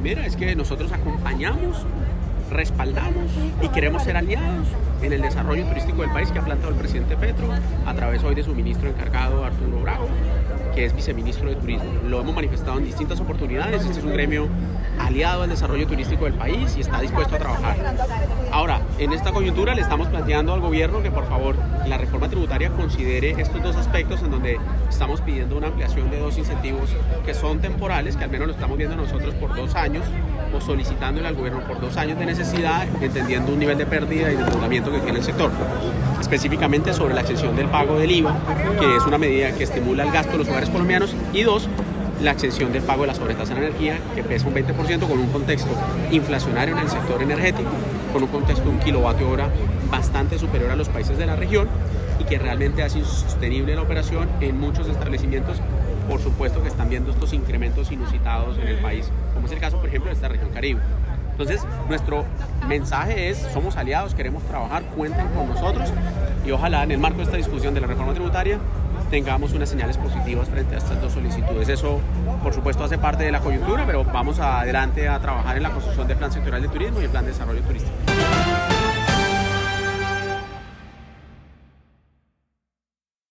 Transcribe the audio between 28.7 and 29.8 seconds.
viendo nosotros por dos